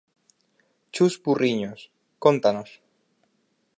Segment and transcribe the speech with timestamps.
[0.93, 1.79] Chus Purriños,
[2.23, 2.69] cóntanos.